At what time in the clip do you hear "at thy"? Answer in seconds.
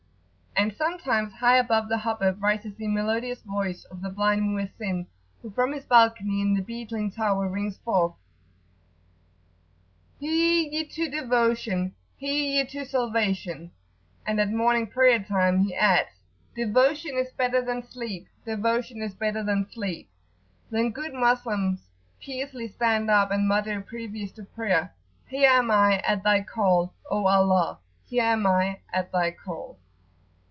26.01-26.43, 28.93-29.31